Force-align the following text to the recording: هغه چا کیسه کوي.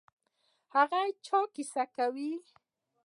هغه 0.75 1.01
چا 1.25 1.39
کیسه 1.55 1.83
کوي. 1.95 2.31